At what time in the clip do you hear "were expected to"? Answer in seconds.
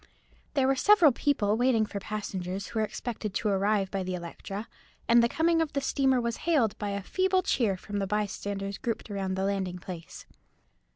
2.79-3.49